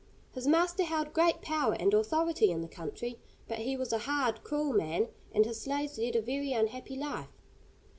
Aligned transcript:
His 0.31 0.47
master 0.47 0.81
held 0.83 1.13
great 1.13 1.43
power 1.43 1.73
and 1.75 1.93
authority 1.93 2.49
in 2.49 2.61
the 2.63 2.67
country, 2.67 3.19
but 3.47 3.59
he 3.59 3.77
was 3.77 3.93
a 3.93 3.99
hard, 3.99 4.43
cruel 4.43 4.73
man, 4.73 5.09
and 5.31 5.45
his 5.45 5.61
slaves 5.61 5.99
led 5.99 6.15
a 6.15 6.21
very 6.23 6.53
unhappy 6.53 6.95
life. 6.95 7.29